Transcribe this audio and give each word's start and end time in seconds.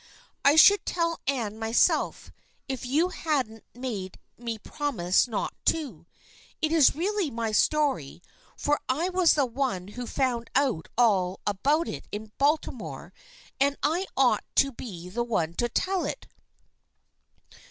I 0.43 0.55
should 0.55 0.83
tell 0.83 1.19
Anne 1.27 1.59
myself, 1.59 2.31
if 2.67 2.87
you 2.87 3.09
hadn't 3.09 3.63
made 3.75 4.17
me 4.35 4.57
promise 4.57 5.27
not 5.27 5.53
to. 5.65 6.07
It 6.59 6.71
is 6.71 6.95
really 6.95 7.29
my 7.29 7.51
story, 7.51 8.23
for 8.57 8.79
I 8.89 9.09
was 9.09 9.35
the 9.35 9.45
one 9.45 9.89
who 9.89 10.07
found 10.07 10.49
out 10.55 10.87
all 10.97 11.39
about 11.45 11.87
it 11.87 12.07
in 12.11 12.31
Baltimore, 12.39 13.13
and 13.59 13.75
I 13.83 14.07
ought 14.17 14.43
to 14.55 14.71
be 14.71 15.07
the 15.07 15.21
one 15.23 15.53
to 15.57 15.69
tell 15.69 16.03
it." 16.05 16.25